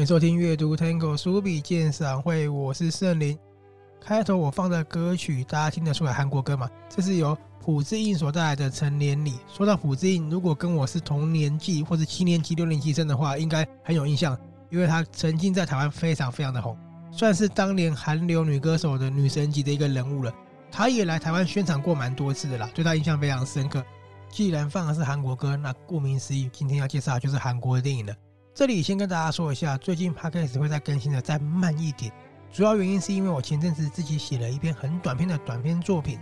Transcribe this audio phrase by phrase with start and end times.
[0.00, 3.38] 欢迎收听阅读 Tango 书笔鉴赏会，我是圣灵。
[4.00, 6.70] 开头我放的歌曲，大家听得出来韩国歌吗？
[6.88, 9.32] 这是由朴智英所带来的《成年礼》。
[9.54, 14.34] 说到朴智英，如果跟我是同年纪或者七年级、六年级生的话，应该很有印象，
[14.70, 16.74] 因为她曾经在台湾非常非常的红，
[17.12, 20.32] 算是当年韩流女歌手的女神级的一个人物了。
[20.72, 23.84] 她也来台湾宣传过蛮多次的啦，对她印象非常深刻。
[24.30, 28.14] 既然放的是韩国歌，那顾名思义，今天要介绍的就是韩国的电影了。
[28.60, 32.12] 这里先跟大家说一下，最近 Podcast 会再更新的再慢一点，
[32.52, 36.18] 主要原因是因为我前阵子自己写了一篇很短篇的短篇作品，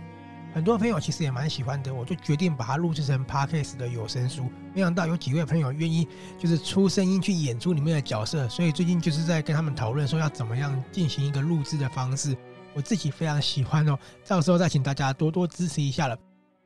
[0.53, 4.49] 很多朋友其实也蛮喜欢的，我就决定把它录制成 Podcast 的有声书。
[4.73, 12.33] 没想到有几位朋友愿意就是出声音去演出里面的角色，所以最近就是在跟他们讨论说要怎么样进行一个录制的方式，
[12.73, 16.17] 我自己非常喜欢哦，到时候再请大家多多支持一下了。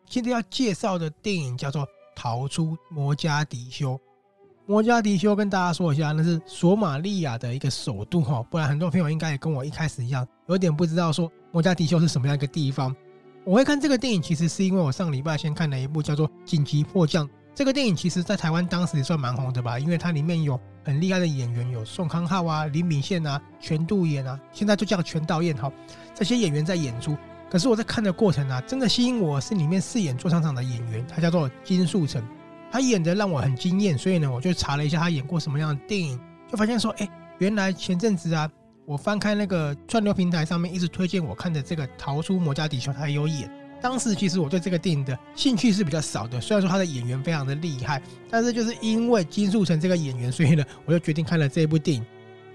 [0.08, 1.82] 今天要介绍的电影叫做
[2.16, 3.96] 《逃出摩加迪休》。
[4.66, 12.96] 摩加迪休跟大家说一下，那是索马利亚的一个首都哈，不然很多朋友应该也跟我一开始一样，有点不知道说摩加迪休是什么样一个地方。
[13.44, 17.28] 我会看这个电影，其实是因为我上礼拜先看了一部叫做《紧急迫降》。
[17.54, 25.70] 这个电影其实在台湾当时也算蛮红的吧，因为它里面有很厉害的演员，有宋康昊啊、林秉宪啊、全度妍啊，现在就叫全导演哈，
[26.16, 27.18] 这些演员在演出。
[27.52, 32.24] 可是我在看的过程啊，真的吸引我是里面饰演座舱长的演员，他叫做金素成，
[32.74, 36.20] 他演的让我很惊艳，所以呢，我就查了一下他演过什么样的电影，
[36.52, 37.08] 就发现说，哎，
[37.38, 38.50] 原来前阵子啊，
[38.88, 43.48] 我翻开那个串流平台上面一直推荐我看的这个《逃出摩加迪休》，他有演。
[43.80, 52.04] 当时其实我对这个电影的兴趣是比较少的，虽然说他的演员非常的厉害，但是就是因为金素成这个演员，所以呢，我就决定看了这部电影。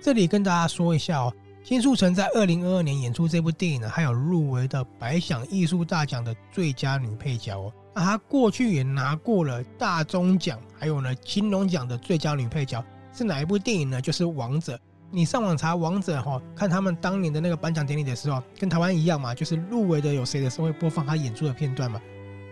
[0.00, 1.32] 这里跟大家说一下哦。
[1.62, 7.72] 金素成在二零二二年演出这部电影呢，还有入围的百想艺术大奖的最佳女配角哦。
[7.98, 12.82] 那她过去也拿过了大中奖，还有呢金龙奖的最佳女配角，
[13.12, 14.00] 是哪一部电影呢？
[14.00, 14.76] 就是《王者》。
[15.10, 22.00] 你上网查《王者》哈，看他们当年的那个颁奖典礼的时候，跟台湾一样嘛，就是入围的有谁的时候会播放他演出的片段嘛。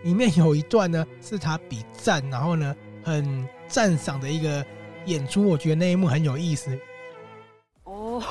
[0.03, 4.65] 里面有一段呢，是他比赞，然后呢很赞赏的一个
[5.05, 6.77] 演出，我觉得那一幕很有意思。
[7.85, 8.21] 哦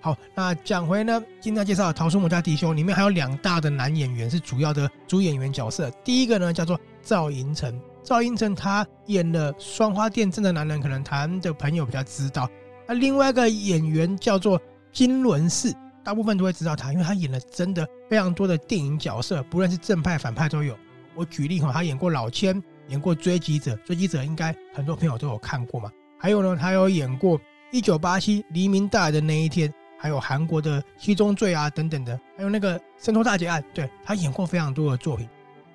[0.00, 5.90] 好，那讲回呢，今天介绍的《逃出摩加迪休》里面还有两大的男演员是主要的主演员角色。
[6.02, 12.48] 第一个呢叫做赵寅成，赵寅成他演了《双花店镇的男人》，可能台湾的朋友比较知道。
[12.88, 15.72] 那另外一个演员叫做金伦士，
[16.02, 20.76] 大部分都会知道他，因为他演了真的非常多的电影角色，不论是正派反派都有。
[21.14, 22.62] 我举例哈，他演过老千。
[22.88, 25.88] 演过《追击者》，《追击者》应该很多朋友都有看过嘛。
[26.18, 27.38] 还有呢，他有演过
[27.70, 29.68] 《一九八七黎明到来的那一天》，
[30.00, 35.28] 还有韩国的《七宗罪》啊等等的，还有那个《神偷大劫案》，对，他演过非常多的作品。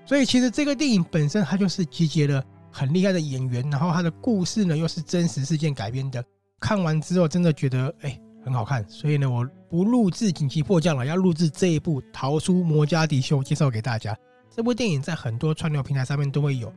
[0.04, 6.24] 所以其实这个电影本身它就是集结了很厉害的演员，然后它的故事呢又是真实事件改编的。
[6.60, 14.18] 看完之后真的觉得哎很好看，所以呢我不录制紧急迫降了，要录制这一部《逃出摩加迪休》介绍给大家。
[14.50, 16.74] 这部电影在很多串流平台上面都会有。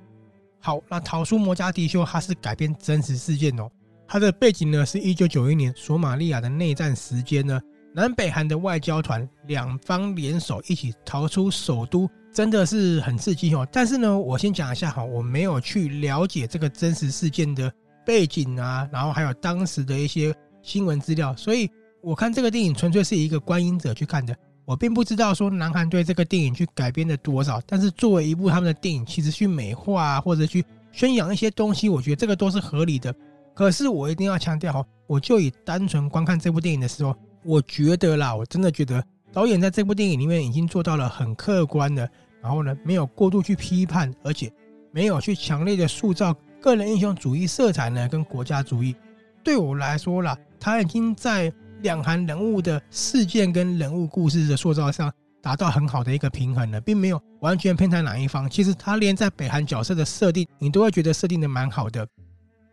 [0.61, 3.71] 好，那逃出摩加迪休，它是改编真实事件哦。
[4.09, 7.61] 它的背景呢是一九九一年索马利亚的内战时间呢，
[7.95, 13.69] 南北韩的外交团两方联手一起逃出首都，真的是很刺激哦。
[13.71, 17.71] 但是呢，我先讲一下哈，我没有去了解这个真实事件的
[18.07, 21.71] 背景啊，然后还有当时的一些新闻资料，所以
[22.01, 24.35] 我看这个电影纯粹是一个观影者去看的。
[24.65, 33.15] 我并不知道说南韩对这个电影去改编了多少，但是作为一部他们的电影，其实去美化啊，或者去宣扬一些东西，我觉得这个都是合理的。
[33.59, 42.09] 可是我一定要强调哈，我就以单纯观看这部电影的时候，我觉得啦，我真的觉得导演在这部电影里面已经做到了很客观的，
[42.41, 44.49] 然后呢，没有过度去批判，而且
[44.93, 48.95] 没有去强烈的塑造个人英雄主义色彩呢，跟国家主义。
[49.43, 51.53] 对我来说啦，他已经在。
[51.83, 58.51] 两韩人物的事件跟人物故事的塑造上达到很好的一个平衡了，并没有完全偏袒哪一方。
[58.51, 62.05] 其实他连在北韩角色的设定，你都会觉得设定的蛮好的。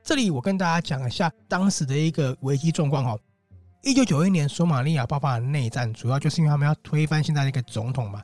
[0.06, 3.18] 这里我跟大家讲一下当时的一个危机状况哈。
[3.82, 8.22] 一九九一年索马利亚爆发了内战，主要就是因为他们要推翻现在的一个总统嘛。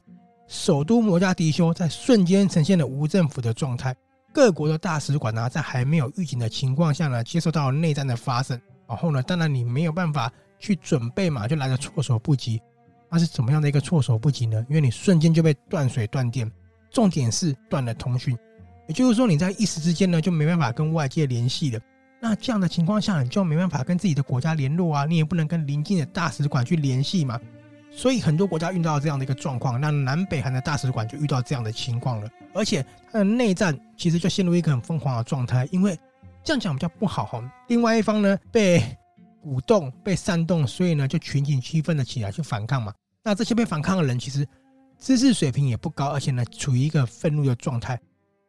[0.47, 3.95] 首都摩加迪休在瞬间呈现了无政府的状态，
[4.31, 8.61] 各国的大使馆呢，在还没有预警的情况下呢，接受到内战的发生。
[8.87, 10.31] 然后呢，当然你没有办法。
[10.63, 12.61] 去准备嘛，就来得措手不及。
[13.09, 14.63] 那是怎么样的一个措手不及呢？
[14.69, 16.47] 因为你瞬间就被断水断电，
[16.91, 18.37] 重点是断了通讯，
[18.91, 21.79] 也就是说你在一时之间呢就没办法跟外界联系了。
[22.19, 27.39] 那这样的情况下，你就没办法跟自己的国家联络啊，你也不能跟邻近的大使馆去联系嘛。
[27.89, 35.97] 所以很多国家遇到这样的一个状况，那南北韩的大使馆就遇到这样的情况了，而且它的内战其实就陷入一个很疯狂的状态，因为
[36.43, 37.41] 这样讲比较不好哈。
[37.69, 38.83] 另外一方呢被
[39.41, 42.93] 鼓动、被煽动，所以呢就群情激愤的起来去反抗嘛。
[43.23, 44.45] 那这些被反抗的人其实
[44.99, 47.97] 知识水平也不高，而且呢处于一个愤怒的状态。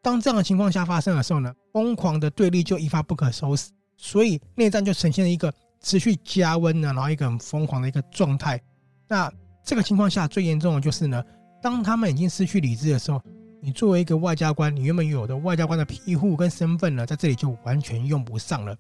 [0.03, 8.61] 当这样的情况下发生的时候呢，疯狂的对立就一发不可收拾，所以内战就呈现了一个持续加温呢，然后一个很疯狂的一个状态。
[9.09, 9.33] 那
[9.65, 11.23] 这个情况下最严重的就是呢，
[11.63, 13.23] 当他们已经失去理智的时候，
[13.61, 18.77] 你作为一个外交官，你原本有的外交官的庇护跟身份呢，在这里就完全用不上了。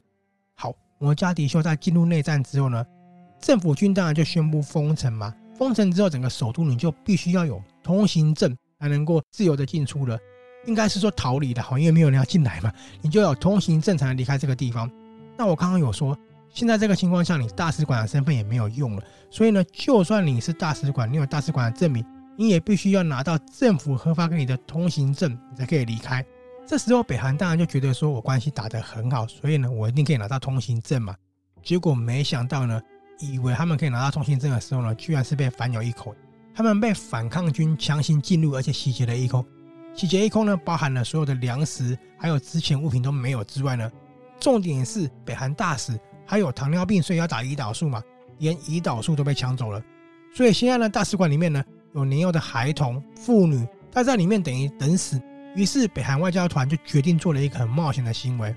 [0.56, 2.84] 好，摩加迪休在进入内战之后呢，
[3.40, 5.32] 政府军当然就宣布封城嘛。
[5.56, 10.18] 封城之后，整个首都你就必须要有通行证才能够自由的进出了，
[10.66, 14.90] 应该是说逃离的，好，因为没有人要进来嘛，你就要有通行证才能离开这个地方。
[15.36, 16.16] 那我刚刚有说。
[16.54, 22.04] 现在这个情况下，你大使馆的身份也没有用了，所以呢，就算你是大使馆，你有大使馆的证明，
[22.36, 26.22] 你也必须要拿到政府核发给你的通行证，你才可以离开。
[26.66, 31.16] 这时候，北韩当然就觉得说我关系打得很好，所以呢，我一定可以拿到通行证嘛。
[31.62, 32.78] 结果没想到呢，
[33.18, 36.14] 以为他们可以拿到通行证的时候呢，居然是被反咬一口。
[36.54, 39.42] 他们被反抗军强行进入，而且洗劫了一空。
[39.94, 43.90] 洗劫一空呢，包含了所有的粮食，还有值钱物品都没有之外呢，
[44.40, 45.98] 重点是北韩大使。
[46.24, 48.02] 还有糖尿病，所以要打胰岛素嘛，
[48.38, 49.82] 连胰岛素都被抢走了。
[50.34, 51.62] 所以现在呢，大使馆里面呢
[51.94, 55.20] 有年幼的孩童、妇女，他在里面等于等死。
[55.54, 58.54] 于是北韩外交团就决定做了一个很冒险的行为，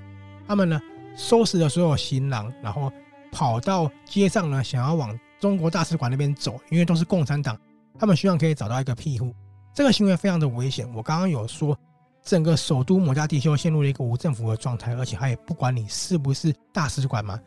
[0.48, 0.80] 他们呢
[1.18, 2.90] 收拾了所有行囊，然后
[3.32, 7.60] 跑到街上呢，想要往中国大使馆那边走，因为都是共产党，
[8.00, 9.36] 他们希望可以找到一个庇护。
[9.76, 10.90] 这个行为非常的危险。
[10.96, 11.78] 我刚刚有说，
[12.24, 17.38] 整个首都摩加迪休陷入了一个无政府的状态，而且他也不管你是不是大使馆嘛。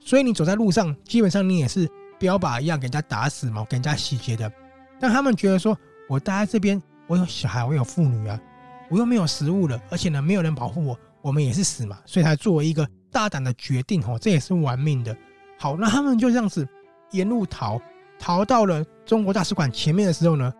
[0.00, 1.88] 所以你走在路上，基本上你也是
[2.18, 4.50] 标靶一样给人家打死嘛，给人家洗劫的。
[4.98, 5.78] 但他们觉得说，
[6.08, 8.40] 我待在这边，我有小孩，我有妇女啊，
[8.90, 12.00] 我又没有食物了，而且呢，没有人保护我，我们也是死嘛。
[12.04, 15.16] 所以才作为一个大胆的决定，哦，这也是玩命的。
[15.56, 16.66] 好，那他们就这样子
[17.12, 17.80] 沿路逃，
[18.18, 20.52] 逃到了中国大使馆前面的时候呢，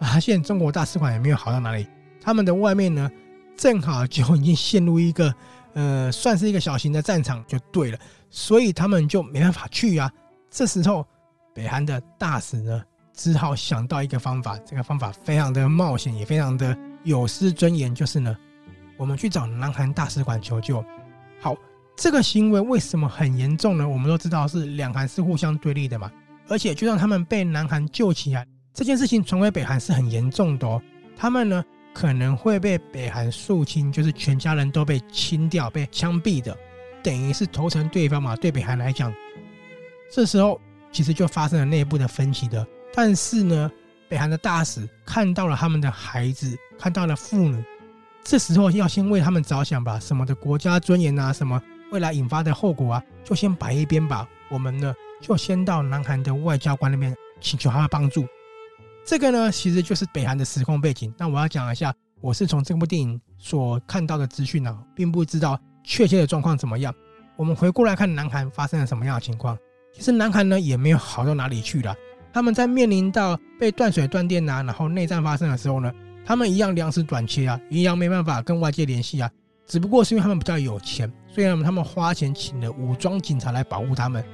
[0.00, 1.86] 发现中国大使馆也没有好到哪里，
[2.20, 3.08] 他们的外面呢，
[3.56, 5.32] 正好就已经陷入一个。
[5.72, 7.98] 呃，算是一个小型的战场就对了，
[8.28, 10.10] 所以他们就没办法去啊。
[10.50, 11.06] 这时候，
[11.54, 12.82] 北韩的大使呢，
[13.14, 18.36] 只好想到一个方法，这个方法非常的冒险，也非常的有失尊严，就是呢，
[18.98, 20.84] 我们去找南韩大使馆求救。
[21.40, 21.54] 好，
[21.96, 23.88] 这个行为为什么很严重呢？
[23.88, 26.10] 我们都知道是两韩是互相对立的嘛，
[26.48, 30.80] 而且就让他们被南韩救起来，这件事情传回北韩是很严重的哦。
[31.16, 31.64] 他们呢？
[31.92, 36.56] 可能会被北韩肃清，就是全家人都被清掉、被枪毙的，
[37.02, 38.36] 等于是投诚对方嘛。
[38.36, 39.12] 对北韩来讲，
[40.08, 40.60] 这时候
[40.92, 42.64] 其实就发生了内部的分歧的。
[42.94, 43.68] 但是呢，
[44.08, 47.62] 北韩的大使看到了他们的孩子，看到了妇女，
[48.22, 49.98] 这时候要先为他们着想吧。
[49.98, 54.28] 什么的国家尊严啊，什么未来引发的后果啊，就先摆一边吧。
[54.48, 58.24] 我们呢，就先到南韩的外交官那边请求他的帮助。
[59.04, 61.12] 这个呢，其实就是北韩的时空背景。
[61.18, 66.94] 那我要讲一下，我是从这部电影所看到的资讯呢，并不知道确切的状况怎么样。
[67.36, 69.58] 我们回过来看南韩发生了什么样的情况。
[69.92, 71.94] 其实南韩呢也没有好到哪里去了。
[72.32, 75.92] 他们在面临到被断水断电啊，然后内战发生的时候呢，
[76.24, 79.28] 他们一样粮食短缺啊，一样没办法跟外界联系啊。
[79.66, 84.24] 只不过是因为他们比较有钱，所以呢，他们花钱请了武装警察来保护他们。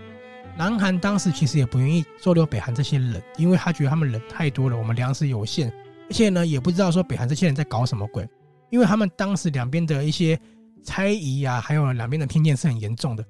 [0.57, 5.69] 南韩当时其实也不愿意收留北韩这些人，因为他觉得他们人太多了，我们粮食有限，
[6.09, 8.27] 而且呢也不知道说北韩这些人在搞什么鬼，
[8.71, 10.39] 因为他们当时两边的一些
[10.83, 13.23] 猜疑啊，还有两边的偏见是很严重的，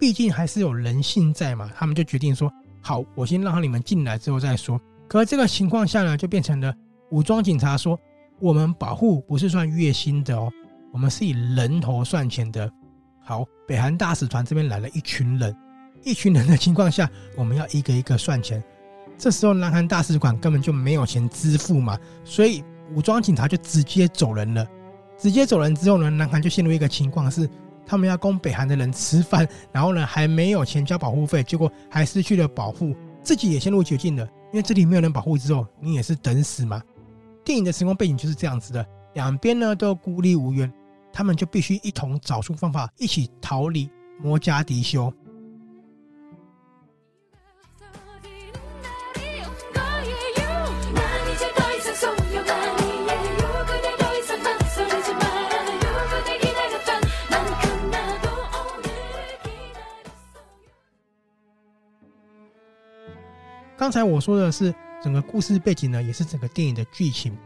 [0.00, 2.50] 毕竟还是有人性在嘛，他们就决定说
[2.80, 4.80] 好，我先让你们进来之后再说。
[5.08, 6.74] 可这个情况下呢，就变成了
[7.10, 8.00] 武装警察说，
[8.40, 10.50] 我们保护不是算月薪的哦，
[10.90, 12.72] 我们是以人头算钱的。
[13.22, 15.54] 好，北韩大使团这边来了一群人。
[16.04, 18.62] 一群人的情况下，我们要一个一个算钱。
[19.18, 24.66] 这时候，南韩大使馆根本就没有钱支付嘛，所以武装警察就直接走人了。
[25.16, 27.48] 直接走人之后呢，南韩就陷入一个情况是，
[27.86, 34.28] 他们要供北韩的人吃饭，然后呢还没有钱交保护费，结果还失去了保护，自己也陷入绝境了。
[34.52, 36.82] 因为这里没有人保护之后，你也是等死嘛。
[37.44, 40.72] 电影的时空背景就是这样子的，两边呢都孤立无援，
[41.12, 43.88] 他们就必须一同找出方法，一起逃离
[44.20, 45.12] 摩加迪休。
[63.82, 64.72] 刚才我说的是
[65.02, 67.36] 整个故事背景呢，也是整个电影的剧情。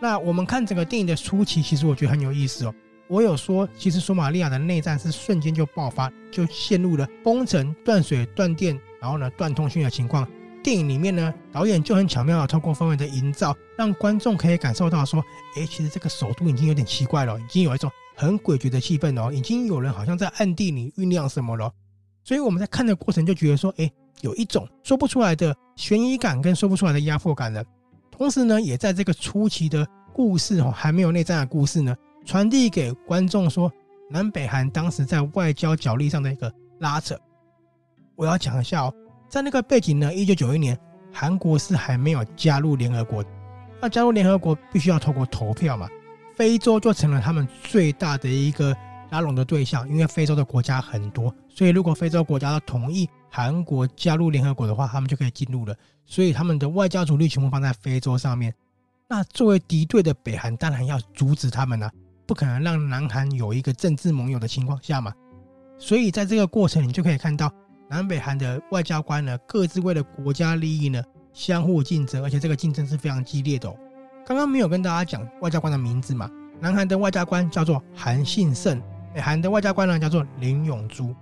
[0.00, 2.72] 那我们看整个电影的初期，其实我觉得很有意思哦。
[3.08, 10.24] 我有说，其实索马利亚的内战是瞬间就爆发，就陷入了封城、断水、断电，然后呢断通讯的情况。
[10.62, 15.20] 电影里面呢，导演就很巧妙的透过氛围的营造，让观众可以感受到说，
[15.56, 21.72] 哎，其实这个首都已经有点奇怪了，已经有一种很诡谲的气氛哦，已经有人好像在暗地里酝酿什么了。
[22.22, 27.64] 所以我们在看的过程就觉得说，哎，有一种说不出来的悬疑感跟说不出来的压迫感了。
[28.10, 31.96] 同时呢，也在这个初期的故事哦，还没有内战的故事呢。
[32.24, 33.72] 传递给观众说，
[34.10, 37.18] 南北韩当时在外交角力上的一个拉扯。
[38.14, 38.94] 我要讲一下哦，
[39.28, 40.78] 在那个背景呢，一九九一年，
[41.10, 43.24] 韩国是还没有加入联合国。
[43.80, 45.88] 那加入联合国必须要透过投票嘛，
[46.36, 48.76] 非洲就成了他们最大的一个
[49.08, 55.74] 拉拢的对象，因为非洲的国家很多，所以如果非洲国家要同意韩国加入联合国的话，他们就可以进入了。
[56.04, 58.52] 所以他们的外交主力全部放在非洲上面。
[59.08, 61.90] 那作为敌对的北韩，当然要阻止他们啊。
[62.26, 65.12] 不可能让南韩有一个政治盟友的情况下嘛，
[65.78, 67.52] 所以在这个过程，你就可以看到
[67.88, 73.76] 南北韩的外交官呢，各自为了国家利益呢，相互竞争，而且这个竞争是非常激烈的哦。
[74.24, 78.80] 刚刚没有跟大家讲外交官的名字嘛，南韩的外交官叫做韩信胜，
[79.12, 81.12] 北韩的外交官呢叫做林永珠，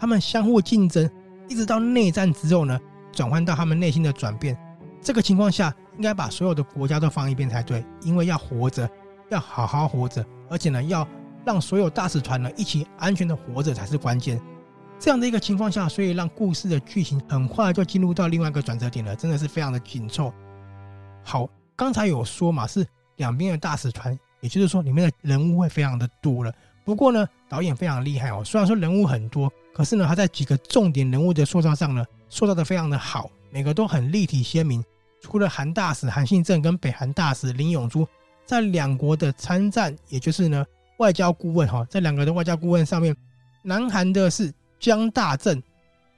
[0.00, 1.08] 他们相互竞争，
[1.50, 2.80] 一直到内战之后呢，
[3.12, 4.56] 转换到他们内心的转变。
[5.02, 8.88] 这个情况下，应该把所有的国家都放一边才对，因为要活着，
[9.30, 10.24] 要好好活着。
[10.48, 11.06] 而且呢，要
[11.44, 14.40] 让所有大使团呢一起安全的活着才是关键。
[15.00, 20.32] 这样的一个情况下，所以让故事的剧情很快就进入到另外一个转折点了，真的是非常的紧凑。
[21.24, 26.52] 好，刚才有说嘛，是两边的大使团，也就是说里面的人物会非常的多了。
[26.84, 34.84] 不过呢，导演非常厉害哦，虽然说人物很多，可是呢，他在几个重点人物的塑造上呢，塑造的非常的好，每个都很立体鲜明。
[35.20, 38.06] 除了韩大使韩信正跟北韩大使林永珠。
[38.46, 43.14] 在两国的参战，也就是呢外交顾问哈，在两个的外交顾问上面，
[43.62, 45.62] 南韩的是姜大正，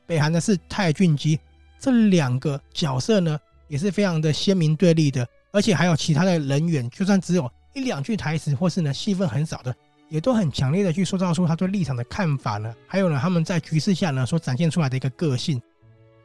[0.06, 1.38] 北韩的是泰俊基，
[1.78, 9.76] 这两个角色呢也是非常的鲜明对立的，而且还有其他的人员，就算只有一两句台词或是呢戏份很少的，
[10.12, 15.58] 也都很强烈的去塑造出他对立场的看法呢，还有呢他们在局势下呢所展现出来的一个个性。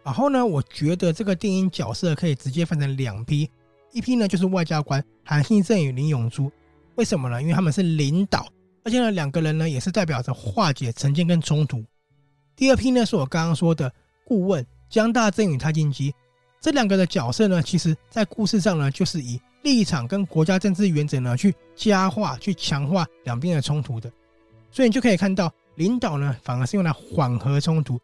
[0.04, 3.50] 然后呢，我觉得这个电影角色可以直接分成两批。
[3.94, 6.52] 一批呢就是外交官韩信正与林永珠，
[6.96, 7.42] 为什么呢？
[7.42, 8.46] 因为他们是领导，
[8.84, 11.82] 而且呢两个人呢也是代表着化解成见跟冲突。
[12.58, 13.90] 第二批呢是我刚刚说的
[14.26, 16.14] 顾问江大正与蔡进基，
[16.60, 24.10] 这两个的角色呢，其实在故事上呢就是以立场跟国家政治原则呢去加化、去强化两边的冲突的。
[24.72, 28.00] 所以你就可以看到，领导呢反而是用来缓和冲突，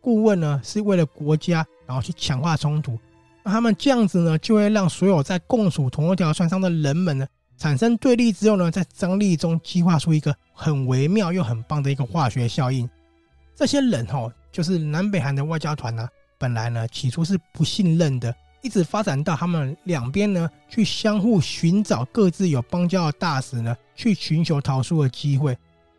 [0.00, 2.96] 顾问呢是为了国家然后去强化冲突。
[3.42, 12.88] 那他们这样子呢，就会让所有在共处同一条船上的人们呢，产生对立之后呢，在张力中激化出一个很微妙又很棒的一个化学效应。
[13.56, 16.08] 这些人哦，就是南北韩的外交团呢，
[16.38, 25.56] 本来呢起初是不信任的，一直发展到他们两边呢去相互寻找各自有邦交的大使呢，去寻求逃出的机会。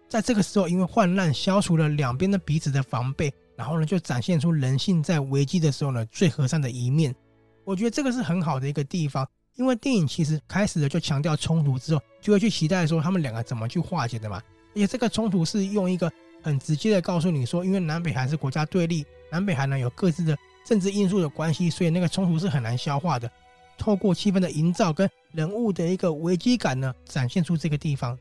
[0.07, 7.15] 在这个时候，因为患难消除了两边的彼此的防备，然后呢就展现出人性在危机的时候呢最和善的一面。
[7.63, 14.41] 我觉得这个是很好的一个地方，因为电影其实开始的就强调冲突之后，就会去期待说他们两个怎么去化解的嘛。
[14.73, 16.11] 而且这个冲突是用一个
[16.41, 20.35] 很直接的告诉你说，因为南北韩是国家对立，南北韩呢有各自的
[20.65, 23.29] 政治因素的关系，所以那个冲突是很难消化的。
[23.77, 28.17] 透过气氛的营造跟人物的一个危机感呢，展现出这个地方。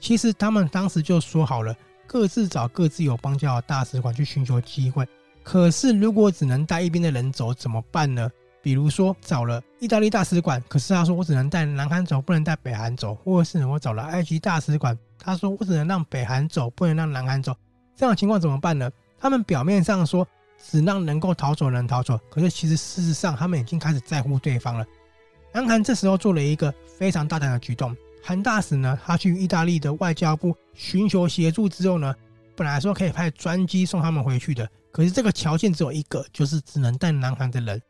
[0.00, 5.06] 其实他们当时就说好了，各自找各自有邦交的大使馆去寻求机会。
[5.42, 8.30] 可是如果只能带一边的人走，怎么办呢？
[8.62, 17.54] 比如说找了意大利大使馆，可是他说我只能带南韩走，不能带北韩走；或者是我找了埃及大使馆，他说我只能让北韩走，不能让南韩走。
[17.94, 18.90] 这样情况怎么办呢？
[19.20, 20.26] 他们表面上说
[20.70, 24.84] 只让能够逃走的人逃走，可是其实事实上他们已经开始在乎对方了。
[25.52, 32.14] 南韩这时候做了一个非常大胆的举动，韩大使呢，他去意大利的外交部寻求协助之后呢，
[32.54, 37.80] 本来说可以派专机送他们回去的，可是这个条件只有一个，就是只能带南韩的人。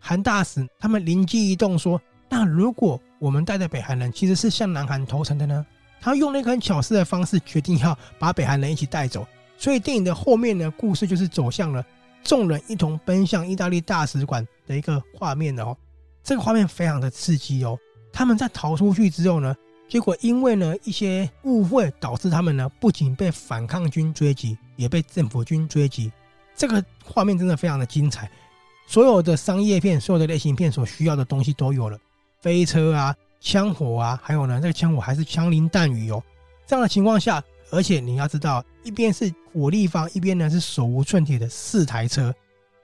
[0.00, 5.64] 韩大使他们灵机一动说：“那如果我们带的北韩人其实是向南韩投诚的呢？”
[6.00, 9.24] 他用了一个很巧思的方式，决定要把北韩人一起带走。
[9.56, 11.84] 所以电影的后面呢，故事就是走向了
[12.22, 15.76] 众人一同奔向意大利大使馆的一个画面哦。
[16.22, 17.78] 这个画面非常的刺激哦。
[18.12, 19.56] 他们在逃出去之后呢，
[19.88, 26.12] 结果因为呢一些误会，导致他们呢不仅被反抗军追击，也被政府军追击。
[26.54, 28.30] 这个画面真的非常的精彩。
[28.86, 31.98] 所有的商业片、所有的类型片所需要的东西都有了，
[32.40, 36.22] 飞车啊、枪火啊，还有呢，这个枪火还是枪林弹雨哦。
[36.66, 42.32] 这样的情况下，而且你要知道，一边是火力方，一边呢是手无寸铁的四台车，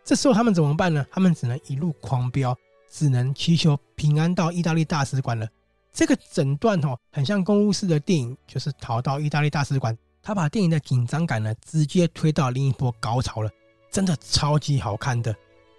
[0.03, 1.07] 这时候他们怎么办呢？
[1.11, 2.57] 他们只能一路狂飙，
[2.91, 5.47] 只能祈求平安到意大利大使馆了。
[5.93, 9.97] 这个整段哦，很像公路式的电影，就是逃到意大利大使馆。
[10.23, 13.51] 他把电影的紧张感呢，直接推到另一波高潮了，
[13.91, 15.35] 真的超级好看的。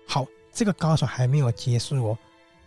[0.08, 2.18] 好，这个高潮还没有结束哦，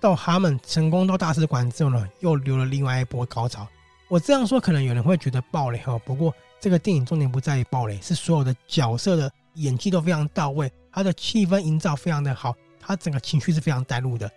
[0.00, 3.66] 到他们成功到大使馆之后呢，又留了另外一波高潮。
[4.12, 14.30] 我这样说可能有人会觉得爆雷哈，不过这个电影重点不在于爆雷，是所有的角色的演技都非常到位，他的气氛营造非常的好，他整个情绪是非常带入的。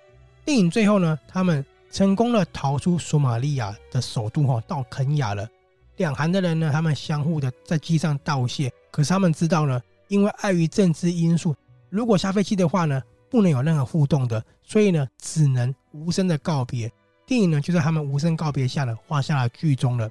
[0.46, 5.46] 电影最后呢，他们成功的逃出索马利亚的首都哈，到肯亚了。
[5.98, 11.54] 两韩的人呢，他们相互的在机上道谢，可是他们知道呢，因为碍于政治因素，
[11.90, 16.90] 如果下飞机的话呢，不能有任何互动的，所以呢，只能无声的告别。
[17.26, 20.10] 电影呢，就在他们无声告别下呢，画下了剧终了。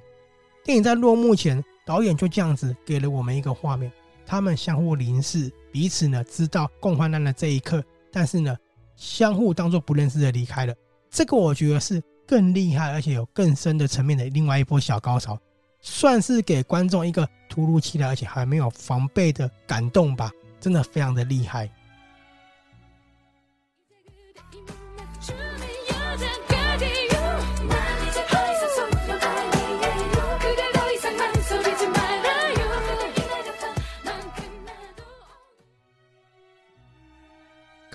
[0.63, 3.91] 电影在落幕前，导演就这样子给了我们一个画面：
[4.25, 8.57] 他们相互凝视，彼此呢知道共患难的这一刻，但是呢，
[8.95, 10.73] 相互当作不认识的离开了。
[11.09, 15.39] 这个我觉得是更厉害，而且有更深的层面的另外一波小高潮。
[15.79, 21.69] 算是给观众一个突如其来而且还没有防备的感动吧，真的非常的厉害。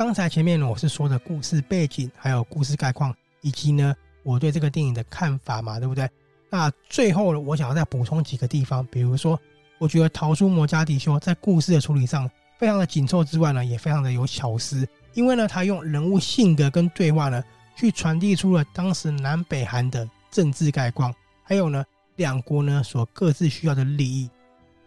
[0.00, 6.08] 刚才前面我是说的故事背景，还有故事概况，以及呢我对这个电影的看法嘛，对不对？
[6.48, 9.38] 那最后呢，我想要再补充几个地方，比如说，
[9.76, 12.26] 我觉得逃出摩加迪休在故事的处理上
[12.58, 17.44] 非常的紧凑之外呢，也非常的有巧思，因为呢，他用人物性格跟对话呢，
[17.76, 21.84] 去传递出了当时南北韩的政治概况，还有呢，
[22.16, 24.30] 两国呢所各自需要的利益。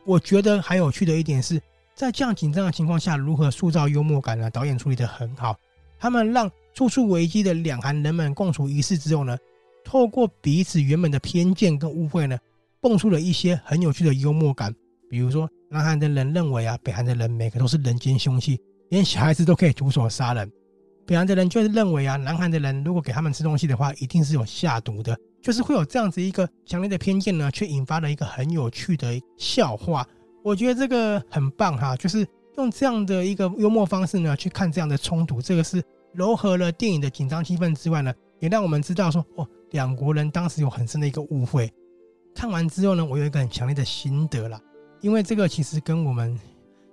[0.05, 1.61] 我觉得还有趣的一点是，
[1.95, 4.49] 在这样紧张的情况下，如何塑造幽默感呢？
[4.49, 5.55] 导演处理得很好，
[5.99, 9.37] 他们让处处危机的两韩人们共处一室之后呢。
[9.85, 12.37] 透过彼此原本的偏见跟误会呢，
[12.79, 14.73] 蹦出了一些很有趣的幽默感。
[15.09, 18.57] 比如说，南韩的人认为啊，北韩的人每个都是人间凶器，
[18.89, 20.49] 连小孩子都可以徒手杀人。
[21.05, 30.07] 北韩的人就是认为啊，南韩的人如果给他们吃东西的话，一定是有下毒的，就是会有这样子一个强烈的偏见呢，却引发了一个很有趣的笑话。
[30.43, 32.27] 我觉得这个很棒哈，就是
[32.57, 39.47] 用这样的一个幽默方式呢，去看这样的冲突，这个是柔和了电影的紧张气氛之外呢，也让我们知道说哦。
[39.71, 41.67] 两国人当时有很深的一个误会。
[42.35, 44.61] 看完之后呢，我有一个很强烈的心得啦，
[45.01, 46.39] 因为这个其实跟我们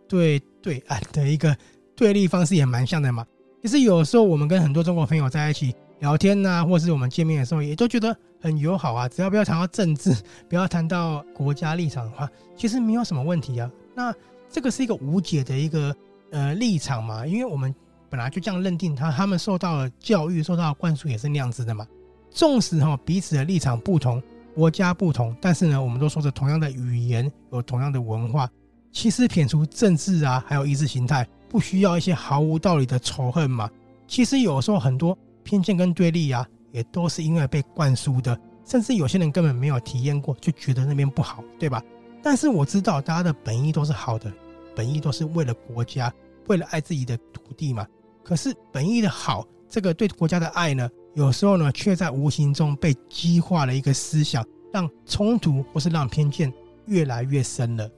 [0.08, 1.54] 对对岸的一个
[1.94, 3.22] 对立方式也蛮像的嘛。
[3.60, 9.08] 其实有时候我们跟很多中国朋友在一起聊天呐、啊，或是我们见面的时候，也都觉得很友好啊。
[9.08, 10.14] 只要不要谈到政治，
[10.48, 13.70] 不要谈到国家立场的话，其实没有什么问题啊。
[13.94, 14.12] 那
[14.50, 15.94] 这个是一个无解的一个
[16.30, 17.74] 呃立场嘛，因为我们
[18.08, 21.86] 本来就这样认定他，他们受到了教育，受到了灌输也是那样子的嘛。
[22.30, 24.22] 纵使哈彼此的立场不同，
[24.54, 28.48] 国家不同，但是呢，我们都说着同样的语言，有同样的文化。
[28.92, 33.70] 其实撇除政治啊，还有意识形态，不需要一些毫无道理的仇恨嘛。
[34.08, 41.83] 其实有时候很多偏见跟对立啊，也都是因为被灌输的，甚至有些人根本没有体验过，就觉得那边不好，对吧？
[42.22, 44.33] 但是我知道大家的本意都是好的，
[44.74, 46.12] 本意都是为了国家，
[46.48, 47.87] 为了爱自己的土地嘛。
[48.22, 50.88] 可是本意的好，这个对国家的爱呢？
[51.14, 56.53] 有时候呢，却在无形中被激化了一个思想，让冲突或是让偏见
[56.87, 57.90] 越来越深了。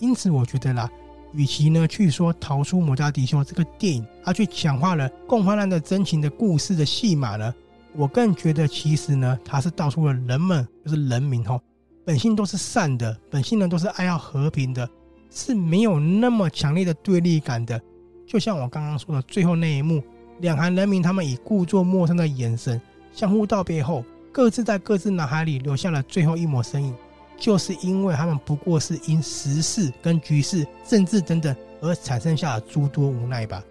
[0.00, 0.90] 因此，我觉得啦，
[1.32, 7.54] 与其呢去说逃出摩加迪休这个电影，它去强化了共患难的真情的故事的戏码呢，
[7.94, 11.60] 我更觉得其实呢，它是道出了人们就是人民吼，
[12.04, 14.88] 本性都是善的，本性呢都是爱要和平的，
[15.30, 17.80] 是没有那么强烈的对立感的。
[18.26, 20.02] 就像我刚刚说的最后那一幕。
[20.40, 22.80] 两韩人民，他们以故作陌生的眼神
[23.12, 26.94] 相互道别后，各自在各自脑海里留下了最后一抹身影，
[27.38, 33.62] 就是因为他们不过是因时事跟局势、政治等等而产生下诸多无奈吧。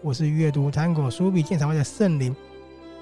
[0.00, 2.34] 我是阅读 Tango 书笔鉴赏会的圣灵。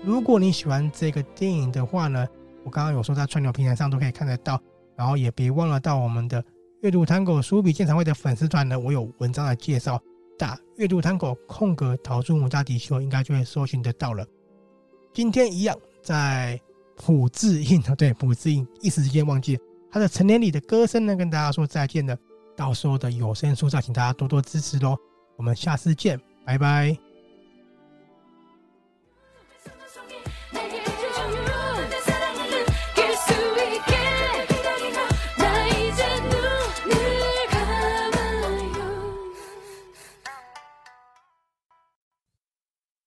[0.03, 2.27] 如果你喜欢这个电影的话呢，
[2.65, 4.59] 我刚刚有说在串流平台上都可以看得到，
[4.97, 6.43] 然后也别忘了到我们的
[6.81, 10.01] 阅读 Tango 书笔鉴赏会的粉丝团呢，我有文章的介绍。
[10.39, 14.27] 打阅读 Tango 空格逃出摩加迪休，应该就会搜寻得到了。
[15.15, 16.61] 今天一样在
[16.97, 19.59] 朴智英啊， 对，朴智英一时之间忘记
[19.91, 22.17] 他的成年礼的歌声呢，跟大家说再见了。
[22.57, 24.97] 到时候的有声书上，请大家多多支持喽。
[25.37, 26.21] 我们下次见。
[26.45, 27.06] 拜拜。